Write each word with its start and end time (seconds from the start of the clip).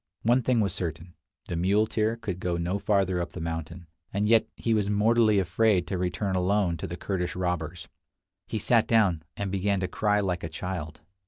One 0.23 0.41
thing 0.41 0.61
was 0.61 0.73
certain, 0.73 1.13
the 1.47 1.55
muleteer 1.55 2.15
could 2.17 2.39
go 2.39 2.57
no 2.57 2.79
farther 2.79 3.21
up 3.21 3.33
the 3.33 3.39
mountain, 3.39 3.85
and 4.11 4.27
yet 4.27 4.47
he 4.57 4.73
was 4.73 4.89
mortally 4.89 5.37
afraid 5.37 5.85
to 5.85 5.97
return 5.99 6.35
alone 6.35 6.75
to 6.77 6.87
the 6.87 6.97
Kurdish 6.97 7.35
robbers. 7.35 7.87
He 8.47 8.57
sat 8.57 8.87
down, 8.87 9.21
and 9.37 9.51
began 9.51 9.79
to 9.81 9.87
cry 9.87 10.19
like 10.19 10.43
a 10.43 10.49
child. 10.49 11.01